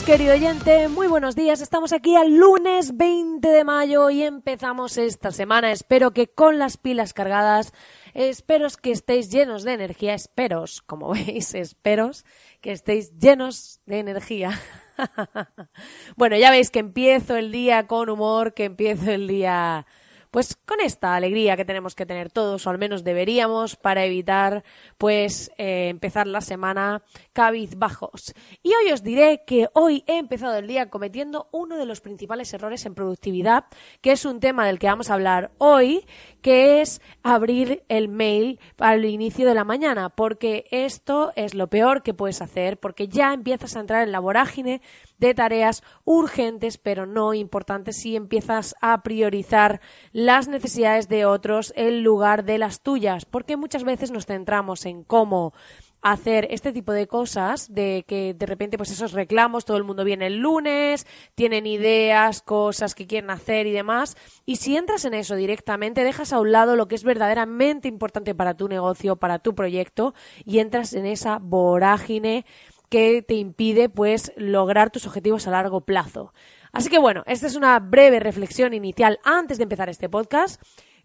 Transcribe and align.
Querido 0.00 0.32
oyente, 0.32 0.88
muy 0.88 1.06
buenos 1.06 1.36
días. 1.36 1.60
Estamos 1.60 1.92
aquí 1.92 2.16
al 2.16 2.34
lunes 2.34 2.96
20 2.96 3.46
de 3.46 3.62
mayo 3.62 4.08
y 4.08 4.22
empezamos 4.22 4.96
esta 4.96 5.30
semana. 5.32 5.70
Espero 5.70 6.12
que 6.12 6.28
con 6.28 6.58
las 6.58 6.78
pilas 6.78 7.12
cargadas, 7.12 7.74
espero 8.14 8.68
que 8.80 8.90
estéis 8.90 9.30
llenos 9.30 9.64
de 9.64 9.74
energía, 9.74 10.14
esperos, 10.14 10.80
como 10.80 11.10
veis, 11.12 11.54
esperos 11.54 12.24
que 12.62 12.72
estéis 12.72 13.18
llenos 13.18 13.80
de 13.84 13.98
energía. 13.98 14.58
bueno, 16.16 16.36
ya 16.38 16.50
veis 16.50 16.70
que 16.70 16.78
empiezo 16.78 17.36
el 17.36 17.52
día 17.52 17.86
con 17.86 18.08
humor, 18.08 18.54
que 18.54 18.64
empiezo 18.64 19.10
el 19.10 19.28
día 19.28 19.86
pues 20.32 20.56
con 20.56 20.80
esta 20.80 21.14
alegría 21.14 21.58
que 21.58 21.66
tenemos 21.66 21.94
que 21.94 22.06
tener 22.06 22.30
todos, 22.30 22.66
o 22.66 22.70
al 22.70 22.78
menos 22.78 23.04
deberíamos, 23.04 23.76
para 23.76 24.06
evitar 24.06 24.64
pues 24.96 25.52
eh, 25.58 25.88
empezar 25.90 26.26
la 26.26 26.40
semana 26.40 27.02
cabizbajos. 27.34 28.34
Y 28.62 28.70
hoy 28.70 28.92
os 28.92 29.02
diré 29.02 29.42
que 29.46 29.68
hoy 29.74 30.04
he 30.06 30.16
empezado 30.16 30.56
el 30.56 30.66
día 30.66 30.88
cometiendo 30.88 31.48
uno 31.52 31.76
de 31.76 31.84
los 31.84 32.00
principales 32.00 32.52
errores 32.54 32.86
en 32.86 32.94
productividad, 32.94 33.66
que 34.00 34.12
es 34.12 34.24
un 34.24 34.40
tema 34.40 34.66
del 34.66 34.78
que 34.78 34.86
vamos 34.86 35.10
a 35.10 35.14
hablar 35.14 35.50
hoy, 35.58 36.06
que 36.40 36.80
es 36.80 37.02
abrir 37.22 37.84
el 37.88 38.08
mail 38.08 38.58
al 38.78 39.04
inicio 39.04 39.46
de 39.46 39.54
la 39.54 39.64
mañana, 39.64 40.08
porque 40.08 40.64
esto 40.70 41.32
es 41.36 41.52
lo 41.52 41.66
peor 41.66 42.02
que 42.02 42.14
puedes 42.14 42.40
hacer, 42.40 42.80
porque 42.80 43.06
ya 43.06 43.34
empiezas 43.34 43.76
a 43.76 43.80
entrar 43.80 44.02
en 44.02 44.12
la 44.12 44.20
vorágine 44.20 44.80
de 45.22 45.34
tareas 45.34 45.84
urgentes 46.04 46.78
pero 46.78 47.06
no 47.06 47.32
importantes 47.32 47.96
si 47.96 48.16
empiezas 48.16 48.74
a 48.80 49.02
priorizar 49.02 49.80
las 50.10 50.48
necesidades 50.48 51.08
de 51.08 51.24
otros 51.26 51.72
en 51.76 52.02
lugar 52.02 52.44
de 52.44 52.58
las 52.58 52.82
tuyas, 52.82 53.24
porque 53.24 53.56
muchas 53.56 53.84
veces 53.84 54.10
nos 54.10 54.26
centramos 54.26 54.84
en 54.84 55.04
cómo 55.04 55.54
hacer 56.02 56.48
este 56.50 56.72
tipo 56.72 56.92
de 56.92 57.06
cosas, 57.06 57.72
de 57.72 58.04
que 58.08 58.34
de 58.34 58.46
repente 58.46 58.76
pues 58.76 58.90
esos 58.90 59.12
reclamos, 59.12 59.64
todo 59.64 59.76
el 59.76 59.84
mundo 59.84 60.02
viene 60.02 60.26
el 60.26 60.38
lunes, 60.38 61.06
tienen 61.36 61.64
ideas, 61.64 62.42
cosas 62.42 62.96
que 62.96 63.06
quieren 63.06 63.30
hacer 63.30 63.68
y 63.68 63.70
demás, 63.70 64.16
y 64.44 64.56
si 64.56 64.76
entras 64.76 65.04
en 65.04 65.14
eso 65.14 65.36
directamente, 65.36 66.02
dejas 66.02 66.32
a 66.32 66.40
un 66.40 66.50
lado 66.50 66.74
lo 66.74 66.88
que 66.88 66.96
es 66.96 67.04
verdaderamente 67.04 67.86
importante 67.86 68.34
para 68.34 68.54
tu 68.54 68.66
negocio, 68.66 69.14
para 69.14 69.38
tu 69.38 69.54
proyecto, 69.54 70.14
y 70.44 70.58
entras 70.58 70.92
en 70.94 71.06
esa 71.06 71.38
vorágine 71.40 72.44
que 72.92 73.22
te 73.22 73.36
impide 73.36 73.88
pues 73.88 74.34
lograr 74.36 74.90
tus 74.90 75.06
objetivos 75.06 75.46
a 75.46 75.50
largo 75.50 75.80
plazo. 75.80 76.34
Así 76.72 76.90
que 76.90 76.98
bueno, 76.98 77.22
esta 77.26 77.46
es 77.46 77.56
una 77.56 77.78
breve 77.78 78.20
reflexión 78.20 78.74
inicial 78.74 79.18
antes 79.24 79.56
de 79.56 79.62
empezar 79.62 79.88
este 79.88 80.10
podcast, 80.10 80.60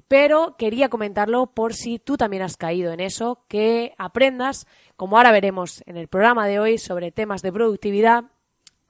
pero 0.09 0.57
quería 0.57 0.89
comentarlo 0.89 1.53
por 1.53 1.73
si 1.73 1.97
tú 1.97 2.17
también 2.17 2.43
has 2.43 2.57
caído 2.57 2.91
en 2.91 2.99
eso, 2.99 3.45
que 3.47 3.93
aprendas, 3.97 4.67
como 4.97 5.15
ahora 5.15 5.31
veremos 5.31 5.81
en 5.85 5.95
el 5.95 6.09
programa 6.09 6.45
de 6.45 6.59
hoy 6.59 6.77
sobre 6.77 7.13
temas 7.13 7.41
de 7.41 7.53
productividad, 7.53 8.25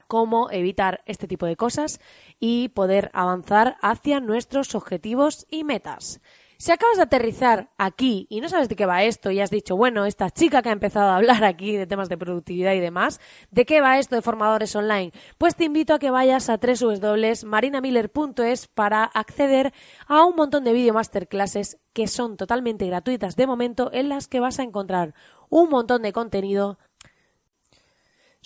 cómo 0.08 0.50
evitar 0.50 1.04
este 1.06 1.28
tipo 1.28 1.46
de 1.46 1.56
cosas 1.56 2.00
y 2.40 2.70
poder 2.70 3.12
avanzar 3.14 3.78
hacia 3.84 4.20
nuestros 4.22 4.74
objetivos 4.74 5.46
y 5.52 5.64
metas. 5.64 6.20
Si 6.60 6.72
acabas 6.72 6.98
de 6.98 7.04
aterrizar 7.04 7.70
aquí 7.78 8.26
y 8.32 8.42
no 8.42 8.50
sabes 8.50 8.68
de 8.68 8.76
qué 8.76 8.88
va 8.88 9.04
esto 9.04 9.30
y 9.30 9.40
has 9.40 9.52
dicho, 9.52 9.78
bueno, 9.78 10.06
esta 10.06 10.32
chica 10.32 10.64
que 10.64 10.70
ha 10.70 10.72
empezado 10.72 11.10
a 11.10 11.18
hablar 11.18 11.44
aquí 11.44 11.78
de 11.78 11.86
temas 11.86 12.10
de 12.10 12.18
productividad 12.18 12.74
y 12.74 12.80
demás, 12.80 13.22
¿de 13.52 13.64
qué 13.66 13.80
va 13.80 14.00
esto 14.00 14.16
de 14.16 14.24
formadores 14.24 14.76
online? 14.76 15.12
Pues 15.38 15.56
te 15.56 15.66
invito 15.66 15.94
a 15.94 16.00
que 16.00 16.10
vayas 16.10 16.50
a 16.50 16.58
www.marinamiller.es 16.58 18.68
para 18.70 19.04
acceder 19.04 19.72
a 20.08 20.26
un 20.26 20.36
montón 20.36 20.64
de 20.64 20.74
video 20.74 20.96
masterclasses 20.96 21.78
que 21.94 22.08
son 22.08 22.38
totalmente 22.38 22.88
gratuitas 22.88 23.36
de 23.36 23.46
momento 23.46 23.92
en 23.94 24.10
las 24.10 24.28
que 24.28 24.40
vas 24.40 24.58
a 24.58 24.64
encontrar 24.64 25.14
un 25.50 25.70
montón 25.70 26.02
de 26.02 26.12
contenido 26.12 26.80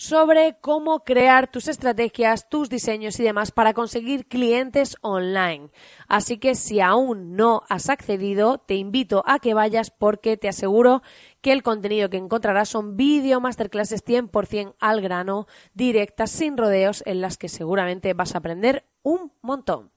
sobre 0.01 0.57
cómo 0.62 1.03
crear 1.03 1.51
tus 1.51 1.67
estrategias, 1.67 2.50
tus 2.50 2.69
diseños 2.69 3.19
y 3.19 3.23
demás 3.23 3.51
para 3.51 3.75
conseguir 3.75 4.25
clientes 4.25 4.97
online. 5.01 5.69
Así 6.07 6.39
que 6.39 6.56
si 6.56 6.79
aún 6.79 7.35
no 7.35 7.62
has 7.69 7.88
accedido, 7.88 8.57
te 8.57 8.73
invito 8.73 9.23
a 9.28 9.38
que 9.38 9.53
vayas 9.53 9.91
porque 9.91 10.38
te 10.38 10.50
aseguro 10.50 11.03
que 11.41 11.51
el 11.51 11.61
contenido 11.61 12.09
que 12.09 12.17
encontrarás 12.17 12.69
son 12.69 12.97
vídeo 12.97 13.40
masterclasses 13.41 14.03
100% 14.03 14.73
al 14.79 15.01
grano, 15.01 15.45
directas, 15.75 16.31
sin 16.31 16.57
rodeos, 16.57 17.03
en 17.06 17.22
las 17.22 17.38
que 17.38 17.47
seguramente 17.47 18.16
vas 18.16 18.34
a 18.34 18.40
aprender 18.40 18.88
un 19.03 19.31
montón. 19.44 19.91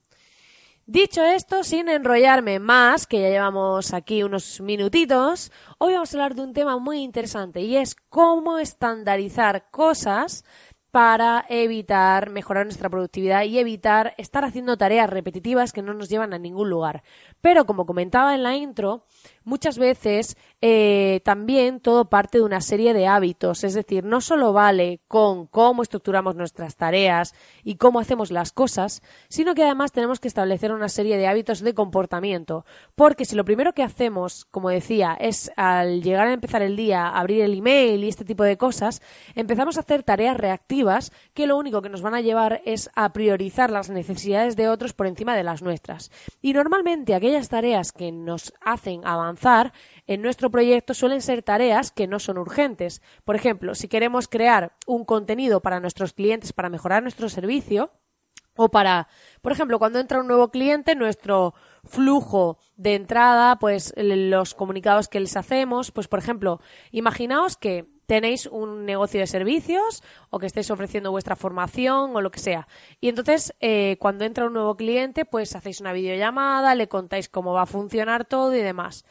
Dicho 0.87 1.25
esto, 1.25 1.65
sin 1.65 1.89
enrollarme 1.89 2.59
más, 2.59 3.07
que 3.07 3.23
ya 3.23 3.31
llevamos 3.31 3.95
aquí 3.95 4.23
unos 4.23 4.61
minutitos, 4.61 5.51
hoy 5.79 5.95
vamos 5.95 6.13
a 6.13 6.17
hablar 6.19 6.35
de 6.35 6.43
un 6.43 6.53
tema 6.53 6.77
muy 6.77 6.99
interesante 6.99 7.63
y 7.63 7.79
es 7.79 7.97
cómo 8.11 8.59
estandarizar 8.59 9.71
cosas 9.71 10.45
para 10.91 11.47
evitar 11.49 12.29
mejorar 12.29 12.67
nuestra 12.67 12.91
productividad 12.91 13.45
y 13.45 13.59
evitar 13.59 14.13
estar 14.19 14.45
haciendo 14.45 14.77
tareas 14.77 15.09
repetitivas 15.09 15.73
que 15.73 15.81
no 15.81 15.95
nos 15.95 16.11
llevan 16.11 16.35
a 16.35 16.39
ningún 16.39 16.69
lugar. 16.69 17.03
Pero 17.41 17.65
como 17.65 17.87
comentaba 17.87 18.35
en 18.35 18.43
la 18.43 18.55
intro, 18.55 19.07
muchas 19.45 19.79
veces 19.79 20.37
eh, 20.61 21.21
también 21.25 21.81
todo 21.81 22.07
parte 22.07 22.39
de 22.39 22.45
una 22.45 22.61
serie 22.61 22.95
de 22.95 23.07
hábitos, 23.07 23.65
es 23.65 23.75
decir, 23.75 24.05
no 24.05 24.21
solo 24.21 24.53
vale 24.53 25.01
con 25.09 25.47
cómo 25.47 25.83
estructuramos 25.83 26.35
nuestras 26.35 26.77
tareas 26.77 27.35
y 27.63 27.77
cómo 27.77 28.01
hacemos 28.01 28.31
las 28.31 28.53
cosas, 28.53 29.03
sino 29.29 29.55
que 29.55 29.63
además 29.63 29.93
tenemos 29.93 30.21
que 30.21 30.29
establecer 30.29 30.73
una 30.73 30.89
serie 30.89 31.19
de 31.19 31.27
hábitos 31.27 31.61
de 31.61 31.75
comportamiento, 31.75 32.65
porque 32.95 33.27
si 33.27 33.37
lo 33.37 33.45
primero 33.45 33.75
que 33.75 33.83
hacemos, 33.83 34.47
como 34.47 34.71
decía, 34.71 35.17
es 35.21 35.53
al 35.57 36.03
llegar 36.03 36.29
a 36.29 36.33
empezar 36.33 36.63
el 36.63 36.77
día, 36.77 37.09
abrir 37.09 37.43
el 37.43 37.59
email 37.59 38.03
y 38.03 38.09
este 38.09 38.25
tipo 38.25 38.43
de 38.43 38.57
cosas, 38.57 39.03
empezamos 39.35 39.77
a 39.77 39.81
hacer 39.81 40.03
tareas 40.03 40.37
reactivas 40.37 41.13
que 41.35 41.47
lo 41.47 41.59
único 41.59 41.83
que 41.83 41.91
nos 41.91 42.01
van 42.01 42.15
a 42.15 42.23
llevar 42.23 42.63
es 42.65 42.89
a 42.95 43.13
priorizar 43.13 43.71
las 43.71 43.91
necesidades 43.91 44.57
de 44.57 44.69
otros 44.69 44.95
por 44.95 45.07
encima 45.07 45.37
de 45.37 45.45
las 45.45 45.61
nuestras. 45.61 46.11
Y 46.41 46.55
normalmente 46.55 47.15
aquellas 47.15 47.51
tareas 47.51 47.93
que 47.93 48.11
nos 48.11 48.55
hacen 48.63 49.07
avanzar 49.07 49.34
en 50.07 50.23
nuestro 50.23 50.51
proyecto 50.51 50.95
suelen 50.95 51.23
ser 51.23 51.43
tareas 51.43 51.91
que 51.91 52.07
no 52.07 52.19
son 52.19 52.39
urgentes. 52.39 53.03
Por 53.25 53.37
ejemplo, 53.37 53.75
si 53.75 53.89
queremos 53.89 54.29
crear 54.29 54.73
un 54.87 55.05
contenido 55.05 55.61
para 55.61 55.81
nuestros 55.81 56.13
clientes 56.13 56.53
para 56.53 56.69
mejorar 56.69 57.03
nuestro 57.03 57.29
servicio, 57.29 57.91
o 58.57 58.69
para, 58.69 59.09
por 59.43 59.53
ejemplo, 59.53 59.79
cuando 59.79 59.99
entra 59.99 60.21
un 60.21 60.29
nuevo 60.29 60.51
cliente, 60.51 60.95
nuestro 60.95 61.55
flujo 61.83 62.59
de 62.77 62.95
entrada, 62.95 63.59
pues 63.59 63.93
los 63.97 64.55
comunicados 64.55 65.09
que 65.09 65.21
les 65.21 65.37
hacemos, 65.37 65.91
pues 65.91 66.07
por 66.07 66.21
ejemplo, 66.21 66.61
imaginaos 66.93 67.57
que 67.57 67.87
tenéis 68.07 68.47
un 68.47 68.85
negocio 68.85 69.21
de 69.21 69.27
servicios 69.27 70.03
o 70.31 70.39
que 70.39 70.47
estéis 70.47 70.71
ofreciendo 70.71 71.11
vuestra 71.11 71.37
formación 71.37 72.15
o 72.15 72.21
lo 72.21 72.31
que 72.31 72.39
sea. 72.39 72.69
Y 73.01 73.09
entonces, 73.09 73.55
eh, 73.61 73.97
cuando 73.99 74.25
entra 74.25 74.47
un 74.47 74.53
nuevo 74.53 74.77
cliente, 74.77 75.25
pues 75.25 75.57
hacéis 75.57 75.81
una 75.81 75.93
videollamada, 75.93 76.75
le 76.75 76.89
contáis 76.89 77.29
cómo 77.29 77.55
va 77.55 77.63
a 77.63 77.67
funcionar 77.67 78.25
todo 78.25 78.55
y 78.55 78.61
demás. 78.61 79.05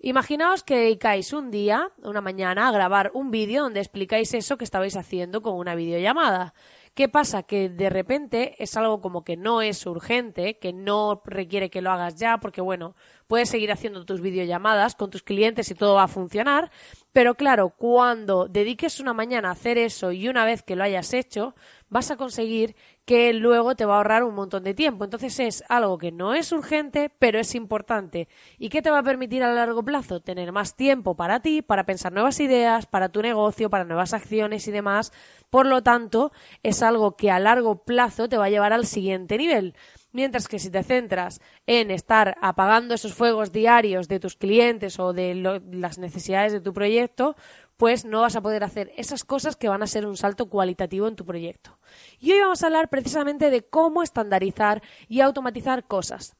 Imaginaos 0.00 0.62
que 0.62 0.76
dedicáis 0.76 1.32
un 1.32 1.50
día, 1.50 1.90
una 2.04 2.20
mañana, 2.20 2.68
a 2.68 2.72
grabar 2.72 3.10
un 3.14 3.32
vídeo 3.32 3.64
donde 3.64 3.80
explicáis 3.80 4.32
eso 4.32 4.56
que 4.56 4.62
estabais 4.62 4.96
haciendo 4.96 5.42
con 5.42 5.54
una 5.54 5.74
videollamada. 5.74 6.54
¿Qué 6.94 7.08
pasa? 7.08 7.42
Que 7.42 7.68
de 7.68 7.90
repente 7.90 8.54
es 8.62 8.76
algo 8.76 9.00
como 9.00 9.24
que 9.24 9.36
no 9.36 9.60
es 9.60 9.84
urgente, 9.86 10.58
que 10.58 10.72
no 10.72 11.20
requiere 11.24 11.68
que 11.68 11.82
lo 11.82 11.90
hagas 11.90 12.14
ya, 12.14 12.38
porque 12.38 12.60
bueno, 12.60 12.94
puedes 13.28 13.50
seguir 13.50 13.70
haciendo 13.70 14.04
tus 14.04 14.20
videollamadas 14.20 14.96
con 14.96 15.10
tus 15.10 15.22
clientes 15.22 15.70
y 15.70 15.76
todo 15.76 15.94
va 15.94 16.04
a 16.04 16.08
funcionar, 16.08 16.72
pero 17.12 17.34
claro, 17.34 17.70
cuando 17.70 18.48
dediques 18.48 19.00
una 19.00 19.12
mañana 19.12 19.48
a 19.48 19.52
hacer 19.52 19.78
eso 19.78 20.12
y 20.12 20.28
una 20.28 20.44
vez 20.44 20.62
que 20.62 20.76
lo 20.76 20.84
hayas 20.84 21.12
hecho, 21.14 21.54
vas 21.88 22.10
a 22.10 22.16
conseguir 22.16 22.74
que 23.04 23.32
luego 23.32 23.74
te 23.74 23.86
va 23.86 23.94
a 23.94 23.96
ahorrar 23.98 24.22
un 24.22 24.34
montón 24.34 24.62
de 24.64 24.74
tiempo. 24.74 25.04
Entonces 25.04 25.40
es 25.40 25.64
algo 25.68 25.96
que 25.96 26.12
no 26.12 26.34
es 26.34 26.52
urgente, 26.52 27.10
pero 27.18 27.38
es 27.38 27.54
importante. 27.54 28.28
¿Y 28.58 28.68
qué 28.68 28.82
te 28.82 28.90
va 28.90 28.98
a 28.98 29.02
permitir 29.02 29.42
a 29.42 29.52
largo 29.52 29.82
plazo? 29.82 30.20
Tener 30.20 30.52
más 30.52 30.76
tiempo 30.76 31.16
para 31.16 31.40
ti, 31.40 31.62
para 31.62 31.86
pensar 31.86 32.12
nuevas 32.12 32.38
ideas, 32.40 32.86
para 32.86 33.08
tu 33.08 33.22
negocio, 33.22 33.70
para 33.70 33.84
nuevas 33.84 34.12
acciones 34.12 34.68
y 34.68 34.72
demás. 34.72 35.12
Por 35.48 35.66
lo 35.66 35.82
tanto, 35.82 36.32
es 36.62 36.82
algo 36.82 37.16
que 37.16 37.30
a 37.30 37.38
largo 37.38 37.82
plazo 37.84 38.28
te 38.28 38.36
va 38.36 38.44
a 38.44 38.50
llevar 38.50 38.74
al 38.74 38.86
siguiente 38.86 39.38
nivel. 39.38 39.74
Mientras 40.12 40.48
que 40.48 40.58
si 40.58 40.70
te 40.70 40.82
centras 40.82 41.40
en 41.66 41.90
estar 41.90 42.36
apagando 42.40 42.94
esos 42.94 43.14
fuegos 43.14 43.52
diarios 43.52 44.08
de 44.08 44.20
tus 44.20 44.36
clientes 44.36 44.98
o 44.98 45.12
de 45.12 45.34
las 45.70 45.98
necesidades 45.98 46.52
de 46.52 46.60
tu 46.60 46.72
proyecto, 46.72 47.36
pues 47.76 48.04
no 48.04 48.22
vas 48.22 48.34
a 48.34 48.40
poder 48.40 48.64
hacer 48.64 48.92
esas 48.96 49.24
cosas 49.24 49.54
que 49.54 49.68
van 49.68 49.82
a 49.82 49.86
ser 49.86 50.06
un 50.06 50.16
salto 50.16 50.48
cualitativo 50.48 51.06
en 51.08 51.16
tu 51.16 51.26
proyecto. 51.26 51.78
Y 52.18 52.32
hoy 52.32 52.40
vamos 52.40 52.62
a 52.62 52.66
hablar 52.66 52.88
precisamente 52.88 53.50
de 53.50 53.62
cómo 53.62 54.02
estandarizar 54.02 54.82
y 55.08 55.20
automatizar 55.20 55.84
cosas. 55.84 56.37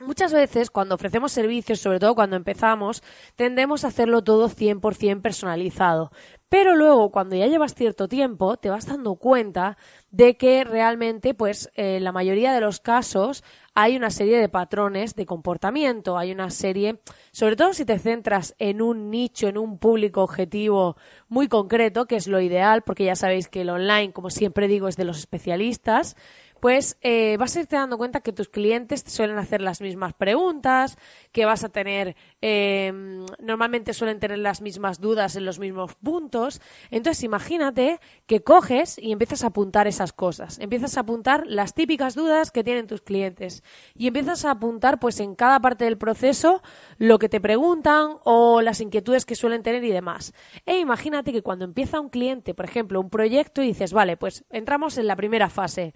Muchas 0.00 0.32
veces 0.32 0.70
cuando 0.70 0.94
ofrecemos 0.94 1.30
servicios, 1.30 1.78
sobre 1.78 1.98
todo 1.98 2.14
cuando 2.14 2.36
empezamos, 2.36 3.02
tendemos 3.36 3.84
a 3.84 3.88
hacerlo 3.88 4.24
todo 4.24 4.48
100% 4.48 5.20
personalizado. 5.20 6.10
Pero 6.48 6.74
luego, 6.74 7.10
cuando 7.10 7.36
ya 7.36 7.46
llevas 7.46 7.74
cierto 7.74 8.08
tiempo, 8.08 8.56
te 8.56 8.70
vas 8.70 8.86
dando 8.86 9.16
cuenta 9.16 9.76
de 10.10 10.38
que 10.38 10.64
realmente, 10.64 11.34
pues, 11.34 11.70
en 11.74 11.84
eh, 11.84 12.00
la 12.00 12.12
mayoría 12.12 12.52
de 12.54 12.62
los 12.62 12.80
casos 12.80 13.44
hay 13.74 13.94
una 13.94 14.10
serie 14.10 14.38
de 14.38 14.48
patrones 14.48 15.14
de 15.14 15.26
comportamiento, 15.26 16.18
hay 16.18 16.32
una 16.32 16.50
serie, 16.50 17.00
sobre 17.30 17.54
todo 17.54 17.72
si 17.72 17.84
te 17.84 17.98
centras 17.98 18.56
en 18.58 18.82
un 18.82 19.10
nicho, 19.10 19.48
en 19.48 19.58
un 19.58 19.78
público 19.78 20.22
objetivo 20.22 20.96
muy 21.28 21.46
concreto, 21.46 22.06
que 22.06 22.16
es 22.16 22.26
lo 22.26 22.40
ideal, 22.40 22.82
porque 22.82 23.04
ya 23.04 23.14
sabéis 23.14 23.48
que 23.48 23.60
el 23.60 23.70
online, 23.70 24.12
como 24.12 24.30
siempre 24.30 24.66
digo, 24.66 24.88
es 24.88 24.96
de 24.96 25.04
los 25.04 25.18
especialistas, 25.18 26.16
pues 26.60 26.98
eh, 27.00 27.36
vas 27.38 27.56
a 27.56 27.60
irte 27.60 27.76
dando 27.76 27.98
cuenta 27.98 28.20
que 28.20 28.32
tus 28.32 28.48
clientes 28.48 29.04
te 29.04 29.10
suelen 29.10 29.38
hacer 29.38 29.62
las 29.62 29.80
mismas 29.80 30.12
preguntas, 30.12 30.98
que 31.32 31.46
vas 31.46 31.64
a 31.64 31.70
tener, 31.70 32.16
eh, 32.42 32.92
normalmente 33.38 33.94
suelen 33.94 34.20
tener 34.20 34.38
las 34.38 34.60
mismas 34.60 35.00
dudas 35.00 35.36
en 35.36 35.44
los 35.44 35.58
mismos 35.58 35.94
puntos. 35.96 36.60
Entonces 36.90 37.24
imagínate 37.24 38.00
que 38.26 38.42
coges 38.42 38.98
y 38.98 39.12
empiezas 39.12 39.44
a 39.44 39.48
apuntar 39.48 39.86
esas 39.86 40.12
cosas, 40.12 40.58
empiezas 40.58 40.96
a 40.96 41.00
apuntar 41.00 41.46
las 41.46 41.74
típicas 41.74 42.14
dudas 42.14 42.50
que 42.50 42.62
tienen 42.62 42.86
tus 42.86 43.00
clientes 43.00 43.62
y 43.94 44.06
empiezas 44.06 44.44
a 44.44 44.52
apuntar 44.52 45.00
pues 45.00 45.20
en 45.20 45.34
cada 45.34 45.60
parte 45.60 45.84
del 45.84 45.98
proceso 45.98 46.62
lo 46.98 47.18
que 47.18 47.28
te 47.28 47.40
preguntan 47.40 48.18
o 48.24 48.60
las 48.60 48.80
inquietudes 48.80 49.24
que 49.24 49.34
suelen 49.34 49.62
tener 49.62 49.82
y 49.84 49.90
demás. 49.90 50.34
E 50.66 50.78
imagínate 50.78 51.32
que 51.32 51.42
cuando 51.42 51.64
empieza 51.64 52.00
un 52.00 52.10
cliente, 52.10 52.54
por 52.54 52.66
ejemplo, 52.66 53.00
un 53.00 53.10
proyecto 53.10 53.62
y 53.62 53.68
dices, 53.68 53.92
vale, 53.92 54.16
pues 54.16 54.44
entramos 54.50 54.98
en 54.98 55.06
la 55.06 55.16
primera 55.16 55.48
fase 55.48 55.94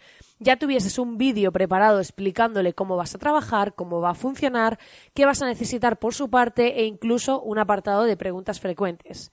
tuvieses 0.59 0.99
un 0.99 1.19
vídeo 1.19 1.53
preparado 1.53 2.01
explicándole 2.01 2.75
cómo 2.75 2.97
vas 2.97 3.15
a 3.15 3.19
trabajar, 3.19 3.75
cómo 3.75 4.01
va 4.01 4.11
a 4.11 4.15
funcionar, 4.15 4.79
qué 5.15 5.27
vas 5.27 5.43
a 5.43 5.47
necesitar 5.47 5.99
por 5.99 6.15
su 6.15 6.31
parte 6.31 6.81
e 6.81 6.85
incluso 6.87 7.41
un 7.43 7.59
apartado 7.59 8.05
de 8.05 8.17
preguntas 8.17 8.61
frecuentes. 8.61 9.33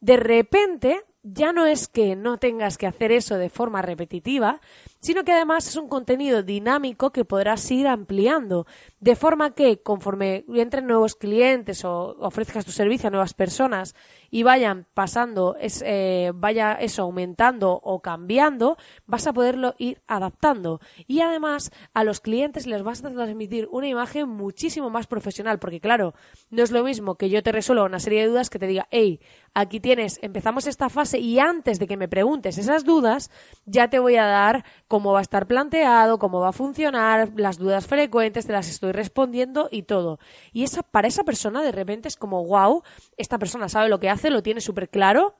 De 0.00 0.16
repente, 0.16 1.04
ya 1.22 1.52
no 1.52 1.66
es 1.66 1.88
que 1.88 2.16
no 2.16 2.38
tengas 2.38 2.78
que 2.78 2.86
hacer 2.86 3.12
eso 3.12 3.36
de 3.36 3.50
forma 3.50 3.82
repetitiva, 3.82 4.60
sino 5.00 5.24
que 5.24 5.32
además 5.32 5.68
es 5.68 5.76
un 5.76 5.88
contenido 5.88 6.42
dinámico 6.42 7.10
que 7.10 7.24
podrás 7.24 7.70
ir 7.70 7.86
ampliando, 7.86 8.66
de 9.00 9.16
forma 9.16 9.54
que 9.54 9.80
conforme 9.82 10.44
entren 10.54 10.86
nuevos 10.86 11.14
clientes 11.14 11.84
o 11.84 12.16
ofrezcas 12.20 12.64
tu 12.64 12.72
servicio 12.72 13.08
a 13.08 13.10
nuevas 13.10 13.34
personas 13.34 13.94
y 14.30 14.42
vayan 14.42 14.86
pasando, 14.94 15.56
es, 15.60 15.82
eh, 15.86 16.32
vaya 16.34 16.74
eso 16.74 17.02
aumentando 17.02 17.80
o 17.82 18.00
cambiando, 18.00 18.76
vas 19.06 19.26
a 19.26 19.32
poderlo 19.32 19.74
ir 19.78 20.02
adaptando. 20.06 20.80
Y 21.06 21.20
además 21.20 21.70
a 21.94 22.04
los 22.04 22.20
clientes 22.20 22.66
les 22.66 22.82
vas 22.82 23.04
a 23.04 23.10
transmitir 23.10 23.68
una 23.70 23.88
imagen 23.88 24.28
muchísimo 24.28 24.90
más 24.90 25.06
profesional, 25.06 25.58
porque 25.58 25.80
claro, 25.80 26.14
no 26.50 26.62
es 26.62 26.70
lo 26.70 26.84
mismo 26.84 27.14
que 27.14 27.30
yo 27.30 27.42
te 27.42 27.52
resuelva 27.52 27.84
una 27.84 28.00
serie 28.00 28.22
de 28.22 28.28
dudas 28.28 28.50
que 28.50 28.58
te 28.58 28.66
diga, 28.66 28.88
hey, 28.90 29.20
aquí 29.54 29.80
tienes, 29.80 30.18
empezamos 30.22 30.66
esta 30.66 30.88
fase 30.88 31.18
y 31.18 31.38
antes 31.38 31.78
de 31.78 31.86
que 31.86 31.96
me 31.96 32.08
preguntes 32.08 32.58
esas 32.58 32.84
dudas, 32.84 33.30
ya 33.64 33.88
te 33.88 33.98
voy 33.98 34.16
a 34.16 34.26
dar 34.26 34.64
cómo 34.88 35.12
va 35.12 35.20
a 35.20 35.22
estar 35.22 35.46
planteado, 35.46 36.18
cómo 36.18 36.40
va 36.40 36.48
a 36.48 36.52
funcionar, 36.52 37.32
las 37.36 37.58
dudas 37.58 37.86
frecuentes, 37.86 38.46
te 38.46 38.52
las 38.52 38.68
estoy 38.68 38.92
respondiendo 38.92 39.68
y 39.70 39.82
todo. 39.82 40.18
Y 40.52 40.64
esa, 40.64 40.82
para 40.82 41.08
esa 41.08 41.24
persona 41.24 41.62
de 41.62 41.72
repente 41.72 42.08
es 42.08 42.16
como, 42.16 42.44
wow, 42.44 42.82
esta 43.16 43.38
persona 43.38 43.68
sabe 43.68 43.88
lo 43.88 44.00
que 44.00 44.08
hace, 44.08 44.30
lo 44.30 44.42
tiene 44.42 44.60
súper 44.60 44.88
claro 44.88 45.36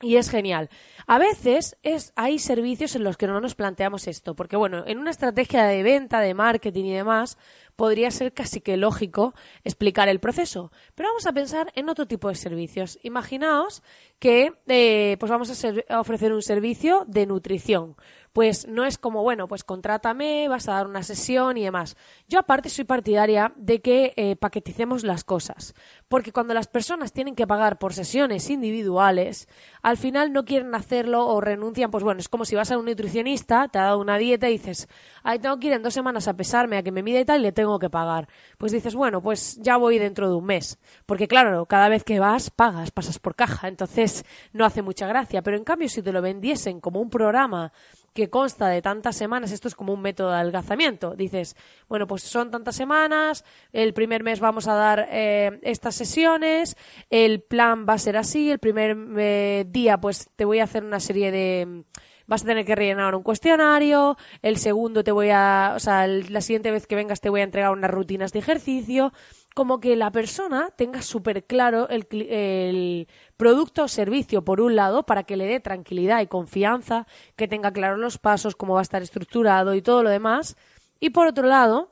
y 0.00 0.16
es 0.16 0.30
genial. 0.30 0.68
A 1.06 1.18
veces 1.18 1.78
es, 1.82 2.12
hay 2.16 2.38
servicios 2.38 2.96
en 2.96 3.04
los 3.04 3.16
que 3.16 3.26
no 3.26 3.40
nos 3.40 3.54
planteamos 3.54 4.06
esto, 4.06 4.34
porque 4.34 4.56
bueno, 4.56 4.84
en 4.86 4.98
una 4.98 5.10
estrategia 5.10 5.64
de 5.64 5.82
venta, 5.82 6.20
de 6.20 6.34
marketing 6.34 6.84
y 6.84 6.94
demás, 6.94 7.38
podría 7.76 8.10
ser 8.10 8.32
casi 8.32 8.60
que 8.60 8.76
lógico 8.76 9.34
explicar 9.64 10.08
el 10.08 10.20
proceso. 10.20 10.72
Pero 10.94 11.10
vamos 11.10 11.26
a 11.26 11.32
pensar 11.32 11.70
en 11.74 11.88
otro 11.88 12.06
tipo 12.06 12.28
de 12.28 12.34
servicios. 12.34 12.98
Imaginaos 13.02 13.82
que 14.18 14.52
eh, 14.66 15.16
pues 15.20 15.30
vamos 15.30 15.64
a, 15.64 16.00
ofrecer 16.00 16.32
un 16.32 16.42
servicio 16.42 17.04
de 17.06 17.26
nutrición 17.26 17.96
pues 18.36 18.68
no 18.68 18.84
es 18.84 18.98
como, 18.98 19.22
bueno, 19.22 19.48
pues 19.48 19.64
contrátame, 19.64 20.46
vas 20.46 20.68
a 20.68 20.72
dar 20.72 20.86
una 20.86 21.02
sesión 21.02 21.56
y 21.56 21.62
demás. 21.62 21.96
Yo 22.28 22.38
aparte 22.38 22.68
soy 22.68 22.84
partidaria 22.84 23.54
de 23.56 23.80
que 23.80 24.12
eh, 24.14 24.36
paqueticemos 24.36 25.04
las 25.04 25.24
cosas, 25.24 25.72
porque 26.06 26.32
cuando 26.32 26.52
las 26.52 26.66
personas 26.66 27.14
tienen 27.14 27.34
que 27.34 27.46
pagar 27.46 27.78
por 27.78 27.94
sesiones 27.94 28.50
individuales, 28.50 29.48
al 29.80 29.96
final 29.96 30.34
no 30.34 30.44
quieren 30.44 30.74
hacerlo 30.74 31.26
o 31.26 31.40
renuncian, 31.40 31.90
pues 31.90 32.04
bueno, 32.04 32.20
es 32.20 32.28
como 32.28 32.44
si 32.44 32.54
vas 32.54 32.70
a 32.70 32.76
un 32.76 32.84
nutricionista, 32.84 33.68
te 33.68 33.78
ha 33.78 33.84
dado 33.84 34.00
una 34.00 34.18
dieta 34.18 34.50
y 34.50 34.58
dices, 34.58 34.86
ay, 35.22 35.38
tengo 35.38 35.58
que 35.58 35.68
ir 35.68 35.72
en 35.72 35.82
dos 35.82 35.94
semanas 35.94 36.28
a 36.28 36.36
pesarme, 36.36 36.76
a 36.76 36.82
que 36.82 36.92
me 36.92 37.02
mide 37.02 37.20
y 37.20 37.24
tal, 37.24 37.40
y 37.40 37.44
le 37.44 37.52
tengo 37.52 37.65
que 37.78 37.90
pagar. 37.90 38.28
Pues 38.58 38.72
dices, 38.72 38.94
bueno, 38.94 39.20
pues 39.22 39.58
ya 39.60 39.76
voy 39.76 39.98
dentro 39.98 40.28
de 40.28 40.36
un 40.36 40.46
mes, 40.46 40.78
porque 41.04 41.28
claro, 41.28 41.66
cada 41.66 41.88
vez 41.88 42.04
que 42.04 42.20
vas, 42.20 42.50
pagas, 42.50 42.90
pasas 42.90 43.18
por 43.18 43.34
caja, 43.34 43.68
entonces 43.68 44.24
no 44.52 44.64
hace 44.64 44.82
mucha 44.82 45.06
gracia, 45.06 45.42
pero 45.42 45.56
en 45.56 45.64
cambio 45.64 45.88
si 45.88 46.02
te 46.02 46.12
lo 46.12 46.22
vendiesen 46.22 46.80
como 46.80 47.00
un 47.00 47.10
programa 47.10 47.72
que 48.16 48.30
consta 48.30 48.68
de 48.68 48.80
tantas 48.82 49.14
semanas, 49.14 49.52
esto 49.52 49.68
es 49.68 49.74
como 49.74 49.92
un 49.92 50.00
método 50.00 50.30
de 50.30 50.36
adelgazamiento. 50.36 51.14
Dices, 51.14 51.54
bueno, 51.86 52.06
pues 52.06 52.22
son 52.22 52.50
tantas 52.50 52.74
semanas, 52.74 53.44
el 53.72 53.92
primer 53.92 54.24
mes 54.24 54.40
vamos 54.40 54.66
a 54.66 54.74
dar 54.74 55.06
eh, 55.10 55.60
estas 55.62 55.94
sesiones, 55.94 56.76
el 57.10 57.42
plan 57.42 57.84
va 57.88 57.92
a 57.92 57.98
ser 57.98 58.16
así, 58.16 58.50
el 58.50 58.58
primer 58.58 58.96
eh, 59.18 59.66
día 59.68 59.98
pues 59.98 60.30
te 60.34 60.46
voy 60.46 60.60
a 60.60 60.64
hacer 60.64 60.82
una 60.82 60.98
serie 60.98 61.30
de 61.30 61.84
vas 62.26 62.42
a 62.42 62.46
tener 62.46 62.64
que 62.64 62.74
rellenar 62.74 63.14
un 63.14 63.22
cuestionario, 63.22 64.16
el 64.42 64.58
segundo 64.58 65.04
te 65.04 65.12
voy 65.12 65.30
a, 65.30 65.72
o 65.76 65.78
sea, 65.78 66.06
la 66.06 66.40
siguiente 66.40 66.70
vez 66.70 66.86
que 66.86 66.96
vengas 66.96 67.20
te 67.20 67.30
voy 67.30 67.40
a 67.40 67.44
entregar 67.44 67.72
unas 67.72 67.90
rutinas 67.90 68.32
de 68.32 68.40
ejercicio, 68.40 69.12
como 69.54 69.80
que 69.80 69.96
la 69.96 70.10
persona 70.10 70.70
tenga 70.76 71.00
súper 71.00 71.44
claro 71.44 71.88
el, 71.88 72.06
el, 72.28 73.08
producto 73.36 73.84
o 73.84 73.88
servicio, 73.88 74.44
por 74.44 74.60
un 74.60 74.76
lado, 74.76 75.04
para 75.04 75.22
que 75.22 75.36
le 75.36 75.46
dé 75.46 75.60
tranquilidad 75.60 76.20
y 76.20 76.26
confianza, 76.26 77.06
que 77.36 77.48
tenga 77.48 77.72
claro 77.72 77.96
los 77.96 78.18
pasos, 78.18 78.56
cómo 78.56 78.74
va 78.74 78.80
a 78.80 78.82
estar 78.82 79.02
estructurado 79.02 79.74
y 79.74 79.82
todo 79.82 80.02
lo 80.02 80.10
demás, 80.10 80.56
y 81.00 81.10
por 81.10 81.26
otro 81.26 81.46
lado, 81.46 81.90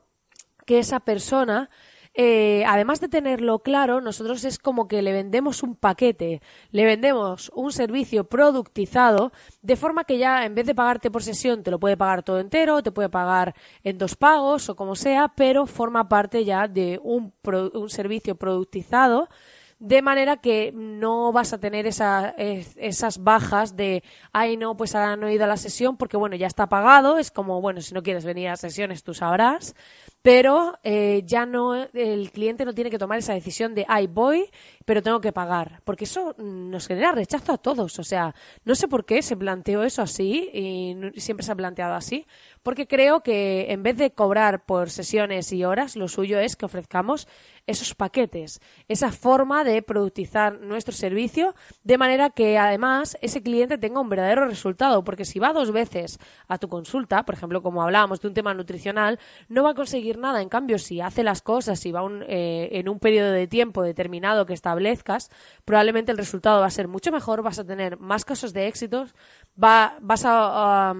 que 0.66 0.78
esa 0.78 1.00
persona 1.00 1.70
eh, 2.16 2.64
además 2.66 3.00
de 3.00 3.08
tenerlo 3.08 3.58
claro, 3.58 4.00
nosotros 4.00 4.44
es 4.44 4.60
como 4.60 4.86
que 4.86 5.02
le 5.02 5.12
vendemos 5.12 5.64
un 5.64 5.74
paquete, 5.74 6.40
le 6.70 6.84
vendemos 6.84 7.50
un 7.56 7.72
servicio 7.72 8.24
productizado, 8.24 9.32
de 9.62 9.74
forma 9.74 10.04
que 10.04 10.18
ya 10.18 10.44
en 10.44 10.54
vez 10.54 10.64
de 10.66 10.76
pagarte 10.76 11.10
por 11.10 11.24
sesión, 11.24 11.64
te 11.64 11.72
lo 11.72 11.80
puede 11.80 11.96
pagar 11.96 12.22
todo 12.22 12.38
entero, 12.38 12.84
te 12.84 12.92
puede 12.92 13.08
pagar 13.08 13.56
en 13.82 13.98
dos 13.98 14.14
pagos 14.14 14.68
o 14.68 14.76
como 14.76 14.94
sea, 14.94 15.32
pero 15.34 15.66
forma 15.66 16.08
parte 16.08 16.44
ya 16.44 16.68
de 16.68 17.00
un, 17.02 17.32
servicio 17.88 18.36
productizado 18.36 19.28
de 19.80 20.00
manera 20.00 20.36
que 20.36 20.72
no 20.72 21.32
vas 21.32 21.52
a 21.52 21.58
tener 21.58 21.86
esa, 21.86 22.30
esas 22.38 23.22
bajas 23.22 23.76
de, 23.76 24.04
ay, 24.32 24.56
no, 24.56 24.76
pues 24.76 24.94
ahora 24.94 25.16
no 25.16 25.26
he 25.26 25.34
ido 25.34 25.44
a 25.44 25.48
la 25.48 25.56
sesión 25.56 25.96
porque, 25.96 26.16
bueno, 26.16 26.36
ya 26.36 26.46
está 26.46 26.68
pagado, 26.68 27.18
es 27.18 27.30
como, 27.30 27.60
bueno, 27.60 27.80
si 27.80 27.92
no 27.92 28.02
quieres 28.02 28.24
venir 28.24 28.48
a 28.48 28.56
sesiones 28.56 29.02
tú 29.02 29.14
sabrás, 29.14 29.74
pero 30.24 30.78
eh, 30.82 31.22
ya 31.26 31.44
no, 31.44 31.74
el 31.74 32.30
cliente 32.32 32.64
no 32.64 32.72
tiene 32.72 32.88
que 32.88 32.96
tomar 32.96 33.18
esa 33.18 33.34
decisión 33.34 33.74
de, 33.74 33.84
ay, 33.86 34.06
voy, 34.06 34.48
pero 34.86 35.02
tengo 35.02 35.20
que 35.20 35.32
pagar, 35.32 35.82
porque 35.84 36.04
eso 36.04 36.34
nos 36.38 36.88
genera 36.88 37.12
rechazo 37.12 37.52
a 37.52 37.58
todos, 37.58 37.98
o 37.98 38.04
sea, 38.04 38.34
no 38.64 38.74
sé 38.74 38.88
por 38.88 39.04
qué 39.04 39.20
se 39.20 39.36
planteó 39.36 39.84
eso 39.84 40.00
así 40.00 40.48
y 40.50 41.20
siempre 41.20 41.44
se 41.44 41.52
ha 41.52 41.54
planteado 41.54 41.92
así, 41.92 42.26
porque 42.62 42.86
creo 42.86 43.20
que 43.20 43.66
en 43.70 43.82
vez 43.82 43.98
de 43.98 44.12
cobrar 44.12 44.64
por 44.64 44.88
sesiones 44.88 45.52
y 45.52 45.62
horas, 45.62 45.94
lo 45.94 46.08
suyo 46.08 46.38
es 46.38 46.56
que 46.56 46.64
ofrezcamos 46.64 47.28
esos 47.66 47.94
paquetes, 47.94 48.60
esa 48.88 49.12
forma 49.12 49.62
de 49.62 49.82
productizar 49.82 50.58
nuestro 50.58 50.94
servicio, 50.94 51.54
de 51.82 51.98
manera 51.98 52.30
que 52.30 52.56
además 52.56 53.18
ese 53.20 53.42
cliente 53.42 53.76
tenga 53.76 54.00
un 54.00 54.08
verdadero 54.08 54.46
resultado, 54.46 55.04
porque 55.04 55.26
si 55.26 55.38
va 55.38 55.52
dos 55.52 55.70
veces 55.70 56.18
a 56.48 56.56
tu 56.56 56.70
consulta, 56.70 57.24
por 57.24 57.34
ejemplo, 57.34 57.62
como 57.62 57.82
hablábamos 57.82 58.22
de 58.22 58.28
un 58.28 58.34
tema 58.34 58.54
nutricional, 58.54 59.18
no 59.48 59.62
va 59.62 59.70
a 59.70 59.74
conseguir 59.74 60.13
nada. 60.18 60.42
En 60.42 60.48
cambio, 60.48 60.78
si 60.78 61.00
hace 61.00 61.22
las 61.22 61.42
cosas 61.42 61.84
y 61.86 61.92
va 61.92 62.02
eh, 62.28 62.68
en 62.72 62.88
un 62.88 62.98
periodo 62.98 63.32
de 63.32 63.46
tiempo 63.46 63.82
determinado 63.82 64.46
que 64.46 64.52
establezcas, 64.52 65.30
probablemente 65.64 66.12
el 66.12 66.18
resultado 66.18 66.60
va 66.60 66.66
a 66.66 66.70
ser 66.70 66.88
mucho 66.88 67.12
mejor, 67.12 67.42
vas 67.42 67.58
a 67.58 67.64
tener 67.64 67.98
más 67.98 68.24
casos 68.24 68.52
de 68.52 68.66
éxitos, 68.66 69.14
va, 69.62 69.96
vas 70.00 70.24
a, 70.26 70.94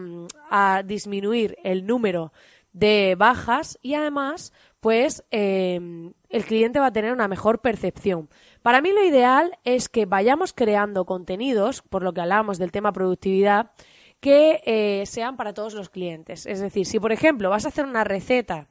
disminuir 0.85 1.57
el 1.65 1.87
número 1.87 2.33
de 2.73 3.15
bajas 3.19 3.79
y 3.83 3.95
además, 3.95 4.53
pues 4.81 5.25
em, 5.31 6.13
el 6.29 6.45
cliente 6.45 6.81
va 6.81 6.87
a 6.87 6.93
tener 6.93 7.13
una 7.13 7.29
mejor 7.29 7.61
percepción. 7.61 8.29
Para 8.63 8.81
mí 8.81 8.93
lo 8.93 9.05
ideal 9.05 9.59
es 9.65 9.89
que 9.89 10.07
vayamos 10.07 10.53
creando 10.53 11.05
contenidos, 11.05 11.83
por 11.83 12.03
lo 12.03 12.13
que 12.13 12.21
hablamos 12.21 12.59
del 12.59 12.73
tema 12.73 12.93
productividad, 12.93 13.71
que 14.25 14.63
eh, 14.65 15.05
sean 15.05 15.37
para 15.37 15.53
todos 15.53 15.75
los 15.75 15.91
clientes. 15.91 16.47
Es 16.47 16.61
decir, 16.61 16.87
si 16.87 16.99
por 16.99 17.13
ejemplo 17.13 17.51
vas 17.51 17.67
a 17.67 17.69
hacer 17.69 17.85
una 17.85 18.05
receta 18.05 18.69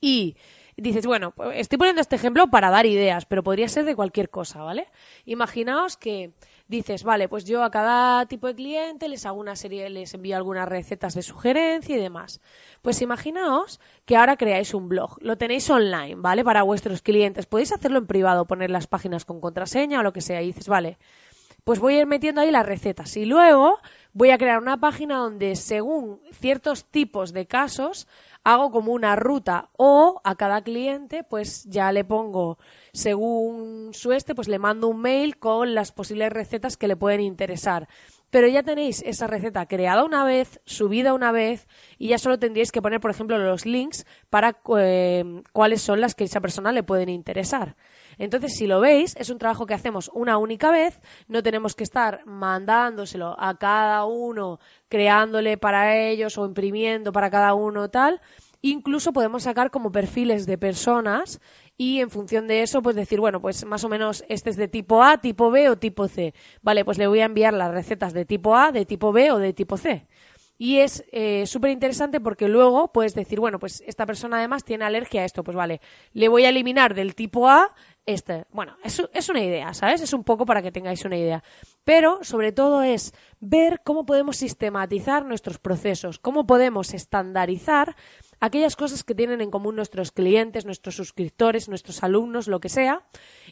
y 0.00 0.36
dices, 0.76 1.06
bueno, 1.06 1.32
pues, 1.32 1.58
estoy 1.58 1.78
poniendo 1.78 2.00
este 2.00 2.16
ejemplo 2.16 2.48
para 2.48 2.70
dar 2.70 2.86
ideas, 2.86 3.26
pero 3.26 3.42
podría 3.42 3.68
ser 3.68 3.84
de 3.84 3.94
cualquier 3.94 4.30
cosa, 4.30 4.62
¿vale? 4.62 4.88
Imaginaos 5.26 5.96
que 5.96 6.32
dices, 6.68 7.02
vale, 7.02 7.28
pues 7.28 7.44
yo 7.44 7.62
a 7.64 7.70
cada 7.70 8.24
tipo 8.26 8.46
de 8.46 8.54
cliente 8.54 9.08
les 9.08 9.26
hago 9.26 9.40
una 9.40 9.56
serie, 9.56 9.90
les 9.90 10.14
envío 10.14 10.36
algunas 10.36 10.68
recetas 10.68 11.14
de 11.14 11.22
sugerencia 11.22 11.96
y 11.96 12.00
demás. 12.00 12.40
Pues 12.80 13.02
imaginaos 13.02 13.80
que 14.06 14.16
ahora 14.16 14.36
creáis 14.36 14.72
un 14.72 14.88
blog, 14.88 15.16
lo 15.20 15.36
tenéis 15.36 15.68
online, 15.68 16.14
¿vale? 16.16 16.44
Para 16.44 16.62
vuestros 16.62 17.02
clientes. 17.02 17.46
Podéis 17.46 17.72
hacerlo 17.72 17.98
en 17.98 18.06
privado, 18.06 18.46
poner 18.46 18.70
las 18.70 18.86
páginas 18.86 19.24
con 19.24 19.40
contraseña 19.40 20.00
o 20.00 20.02
lo 20.02 20.12
que 20.12 20.20
sea, 20.20 20.40
y 20.42 20.46
dices, 20.46 20.68
vale, 20.68 20.96
pues 21.64 21.78
voy 21.78 21.94
a 21.94 22.00
ir 22.00 22.06
metiendo 22.06 22.40
ahí 22.40 22.50
las 22.50 22.66
recetas 22.66 23.16
y 23.16 23.24
luego 23.24 23.78
voy 24.12 24.30
a 24.30 24.38
crear 24.38 24.58
una 24.58 24.78
página 24.78 25.16
donde 25.18 25.56
según 25.56 26.20
ciertos 26.32 26.84
tipos 26.84 27.32
de 27.32 27.46
casos 27.46 28.08
hago 28.42 28.70
como 28.70 28.92
una 28.92 29.16
ruta 29.16 29.70
o 29.76 30.20
a 30.24 30.34
cada 30.34 30.62
cliente 30.62 31.24
pues 31.24 31.64
ya 31.64 31.92
le 31.92 32.04
pongo 32.04 32.58
según 32.92 33.90
su 33.92 34.12
este 34.12 34.34
pues 34.34 34.48
le 34.48 34.58
mando 34.58 34.88
un 34.88 35.00
mail 35.00 35.38
con 35.38 35.74
las 35.74 35.92
posibles 35.92 36.32
recetas 36.32 36.76
que 36.76 36.88
le 36.88 36.96
pueden 36.96 37.20
interesar 37.20 37.88
pero 38.30 38.46
ya 38.46 38.62
tenéis 38.62 39.02
esa 39.02 39.26
receta 39.26 39.66
creada 39.66 40.04
una 40.04 40.24
vez, 40.24 40.60
subida 40.64 41.14
una 41.14 41.32
vez 41.32 41.66
y 41.98 42.08
ya 42.08 42.18
solo 42.18 42.38
tendríais 42.38 42.70
que 42.72 42.80
poner, 42.80 43.00
por 43.00 43.10
ejemplo, 43.10 43.36
los 43.38 43.66
links 43.66 44.06
para 44.30 44.60
eh, 44.78 45.42
cuáles 45.52 45.82
son 45.82 46.00
las 46.00 46.14
que 46.14 46.24
a 46.24 46.26
esa 46.26 46.40
persona 46.40 46.70
le 46.72 46.84
pueden 46.84 47.08
interesar. 47.08 47.76
Entonces, 48.20 48.54
si 48.54 48.66
lo 48.66 48.80
veis, 48.80 49.16
es 49.16 49.30
un 49.30 49.38
trabajo 49.38 49.64
que 49.64 49.72
hacemos 49.72 50.10
una 50.12 50.36
única 50.36 50.70
vez, 50.70 51.00
no 51.26 51.42
tenemos 51.42 51.74
que 51.74 51.84
estar 51.84 52.20
mandándoselo 52.26 53.34
a 53.40 53.56
cada 53.56 54.04
uno, 54.04 54.60
creándole 54.90 55.56
para 55.56 55.96
ellos 55.96 56.36
o 56.36 56.44
imprimiendo 56.44 57.12
para 57.12 57.30
cada 57.30 57.54
uno 57.54 57.88
tal. 57.88 58.20
Incluso 58.60 59.14
podemos 59.14 59.44
sacar 59.44 59.70
como 59.70 59.90
perfiles 59.90 60.44
de 60.44 60.58
personas 60.58 61.40
y 61.78 62.00
en 62.00 62.10
función 62.10 62.46
de 62.46 62.60
eso, 62.60 62.82
pues 62.82 62.94
decir, 62.94 63.20
bueno, 63.20 63.40
pues 63.40 63.64
más 63.64 63.84
o 63.84 63.88
menos 63.88 64.22
este 64.28 64.50
es 64.50 64.56
de 64.56 64.68
tipo 64.68 65.02
A, 65.02 65.16
tipo 65.16 65.50
B 65.50 65.70
o 65.70 65.78
tipo 65.78 66.06
C. 66.06 66.34
Vale, 66.60 66.84
pues 66.84 66.98
le 66.98 67.06
voy 67.06 67.20
a 67.20 67.24
enviar 67.24 67.54
las 67.54 67.70
recetas 67.70 68.12
de 68.12 68.26
tipo 68.26 68.54
A, 68.54 68.70
de 68.70 68.84
tipo 68.84 69.12
B 69.12 69.30
o 69.32 69.38
de 69.38 69.54
tipo 69.54 69.78
C. 69.78 70.06
Y 70.62 70.80
es 70.80 71.06
eh, 71.10 71.46
súper 71.46 71.70
interesante 71.70 72.20
porque 72.20 72.46
luego 72.46 72.92
puedes 72.92 73.14
decir, 73.14 73.40
bueno, 73.40 73.58
pues 73.58 73.82
esta 73.86 74.04
persona 74.04 74.36
además 74.36 74.62
tiene 74.62 74.84
alergia 74.84 75.22
a 75.22 75.24
esto, 75.24 75.42
pues 75.42 75.56
vale, 75.56 75.80
le 76.12 76.28
voy 76.28 76.44
a 76.44 76.50
eliminar 76.50 76.94
del 76.94 77.14
tipo 77.14 77.48
A 77.48 77.74
este. 78.12 78.44
Bueno, 78.52 78.76
es, 78.84 79.02
es 79.12 79.28
una 79.28 79.40
idea, 79.40 79.74
¿sabes? 79.74 80.00
Es 80.00 80.12
un 80.12 80.24
poco 80.24 80.46
para 80.46 80.62
que 80.62 80.72
tengáis 80.72 81.04
una 81.04 81.16
idea. 81.16 81.42
Pero 81.84 82.22
sobre 82.22 82.52
todo 82.52 82.82
es 82.82 83.12
ver 83.40 83.80
cómo 83.84 84.04
podemos 84.06 84.36
sistematizar 84.36 85.24
nuestros 85.24 85.58
procesos, 85.58 86.18
cómo 86.18 86.46
podemos 86.46 86.94
estandarizar 86.94 87.96
aquellas 88.40 88.74
cosas 88.74 89.04
que 89.04 89.14
tienen 89.14 89.40
en 89.40 89.50
común 89.50 89.76
nuestros 89.76 90.12
clientes, 90.12 90.64
nuestros 90.64 90.96
suscriptores, 90.96 91.68
nuestros 91.68 92.02
alumnos, 92.02 92.48
lo 92.48 92.60
que 92.60 92.68
sea, 92.68 93.04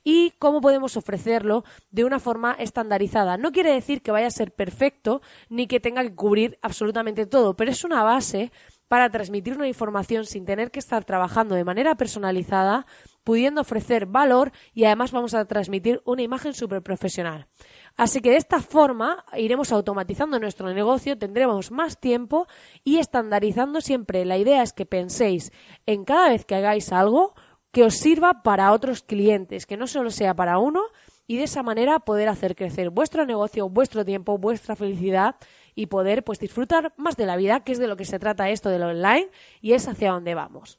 y 0.03 0.33
cómo 0.39 0.61
podemos 0.61 0.97
ofrecerlo 0.97 1.65
de 1.91 2.05
una 2.05 2.19
forma 2.19 2.57
estandarizada. 2.59 3.37
No 3.37 3.53
quiere 3.53 3.73
decir 3.73 4.03
que 4.03 4.11
vaya 4.11 4.27
a 4.27 4.31
ser 4.31 4.53
perfecto 4.53 5.21
ni 5.49 5.67
que 5.67 5.81
tenga 5.81 6.03
que 6.03 6.15
cubrir 6.15 6.59
absolutamente 6.63 7.27
todo, 7.27 7.55
pero 7.55 7.71
es 7.71 7.85
una 7.85 8.03
base 8.03 8.51
para 8.89 9.11
transmitir 9.11 9.55
una 9.55 9.69
información 9.69 10.25
sin 10.25 10.47
tener 10.47 10.71
que 10.71 10.79
estar 10.79 11.05
trabajando 11.05 11.55
de 11.55 11.65
manera 11.65 11.95
personalizada, 11.95 12.87
pudiendo 13.29 13.61
ofrecer 13.61 14.07
valor 14.07 14.53
y 14.73 14.87
además 14.87 15.13
vamos 15.13 15.35
a 15.35 15.45
transmitir 15.45 16.01
una 16.07 16.23
imagen 16.23 16.55
súper 16.55 16.81
profesional. 16.81 17.47
Así 17.95 18.23
que 18.23 18.31
de 18.31 18.39
esta 18.39 18.63
forma 18.63 19.23
iremos 19.37 19.71
automatizando 19.71 20.41
nuestro 20.41 20.73
negocio, 20.73 21.19
tendremos 21.19 21.71
más 21.71 22.01
tiempo 22.01 22.47
y 22.85 22.97
estandarizando 22.97 23.83
siempre. 23.83 24.25
La 24.25 24.39
idea 24.39 24.63
es 24.63 24.73
que 24.73 24.87
penséis 24.87 25.53
en 25.85 26.07
cada 26.07 26.31
vez 26.31 26.47
que 26.47 26.55
hagáis 26.55 26.91
algo 26.91 27.35
que 27.71 27.85
os 27.85 27.97
sirva 27.97 28.43
para 28.43 28.73
otros 28.73 29.03
clientes, 29.03 29.67
que 29.67 29.77
no 29.77 29.87
solo 29.87 30.11
sea 30.11 30.33
para 30.33 30.57
uno 30.57 30.85
y 31.27 31.37
de 31.37 31.43
esa 31.43 31.63
manera 31.63 31.99
poder 31.99 32.31
hacer 32.31 32.57
crecer 32.57 32.89
vuestro 32.89 33.27
negocio, 33.27 33.69
vuestro 33.69 34.07
tiempo, 34.07 34.39
vuestra 34.39 34.75
felicidad 34.75 35.37
y 35.75 35.85
poder 35.85 36.25
pues 36.25 36.39
disfrutar 36.39 36.95
más 36.97 37.19
de 37.19 37.27
la 37.27 37.37
vida, 37.37 37.61
que 37.61 37.73
es 37.73 37.79
de 37.79 37.89
lo 37.89 37.99
que 37.99 38.07
se 38.07 38.19
trata 38.19 38.49
esto 38.49 38.71
del 38.71 38.85
online 38.85 39.29
y 39.61 39.75
es 39.75 39.87
hacia 39.87 40.13
dónde 40.13 40.35
vamos. 40.35 40.79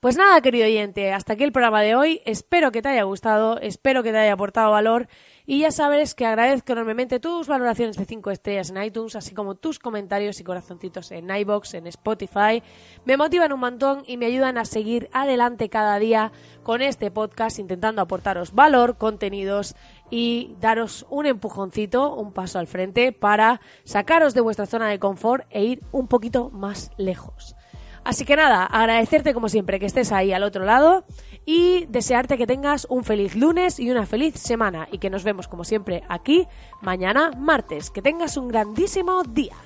Pues 0.00 0.16
nada, 0.16 0.40
querido 0.42 0.64
oyente, 0.64 1.12
hasta 1.12 1.32
aquí 1.32 1.42
el 1.42 1.50
programa 1.50 1.82
de 1.82 1.96
hoy. 1.96 2.20
Espero 2.24 2.70
que 2.70 2.82
te 2.82 2.88
haya 2.88 3.02
gustado, 3.02 3.58
espero 3.58 4.04
que 4.04 4.12
te 4.12 4.18
haya 4.18 4.34
aportado 4.34 4.70
valor 4.70 5.08
y 5.44 5.58
ya 5.58 5.72
sabes 5.72 6.14
que 6.14 6.24
agradezco 6.24 6.70
enormemente 6.70 7.18
tus 7.18 7.48
valoraciones 7.48 7.96
de 7.96 8.04
5 8.04 8.30
estrellas 8.30 8.70
en 8.70 8.80
iTunes, 8.80 9.16
así 9.16 9.34
como 9.34 9.56
tus 9.56 9.80
comentarios 9.80 10.38
y 10.38 10.44
corazoncitos 10.44 11.10
en 11.10 11.28
iBox, 11.28 11.74
en 11.74 11.88
Spotify. 11.88 12.62
Me 13.06 13.16
motivan 13.16 13.52
un 13.52 13.58
montón 13.58 14.04
y 14.06 14.18
me 14.18 14.26
ayudan 14.26 14.56
a 14.56 14.66
seguir 14.66 15.10
adelante 15.12 15.68
cada 15.68 15.98
día 15.98 16.30
con 16.62 16.80
este 16.80 17.10
podcast, 17.10 17.58
intentando 17.58 18.00
aportaros 18.00 18.54
valor, 18.54 18.98
contenidos 18.98 19.74
y 20.12 20.54
daros 20.60 21.06
un 21.10 21.26
empujoncito, 21.26 22.14
un 22.14 22.32
paso 22.32 22.60
al 22.60 22.68
frente 22.68 23.10
para 23.10 23.60
sacaros 23.82 24.32
de 24.32 24.42
vuestra 24.42 24.66
zona 24.66 24.88
de 24.90 25.00
confort 25.00 25.44
e 25.50 25.64
ir 25.64 25.82
un 25.90 26.06
poquito 26.06 26.50
más 26.50 26.92
lejos. 26.98 27.56
Así 28.08 28.24
que 28.24 28.36
nada, 28.36 28.64
agradecerte 28.64 29.34
como 29.34 29.50
siempre 29.50 29.78
que 29.78 29.84
estés 29.84 30.12
ahí 30.12 30.32
al 30.32 30.42
otro 30.42 30.64
lado 30.64 31.04
y 31.44 31.84
desearte 31.90 32.38
que 32.38 32.46
tengas 32.46 32.86
un 32.88 33.04
feliz 33.04 33.36
lunes 33.36 33.78
y 33.78 33.90
una 33.90 34.06
feliz 34.06 34.36
semana 34.36 34.88
y 34.90 34.96
que 34.96 35.10
nos 35.10 35.24
vemos 35.24 35.46
como 35.46 35.62
siempre 35.62 36.02
aquí 36.08 36.48
mañana 36.80 37.32
martes. 37.36 37.90
Que 37.90 38.00
tengas 38.00 38.38
un 38.38 38.48
grandísimo 38.48 39.24
día. 39.24 39.56